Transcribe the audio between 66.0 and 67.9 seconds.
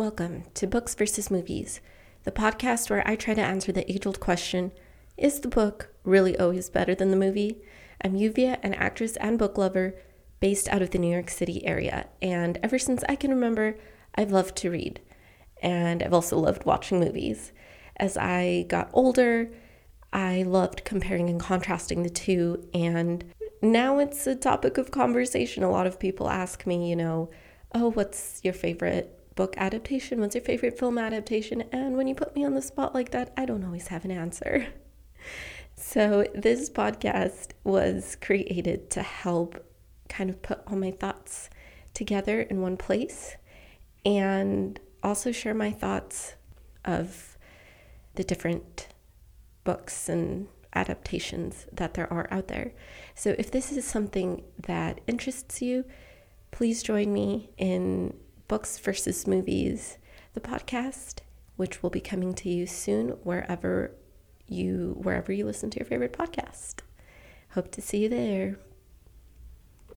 podcast. Hope to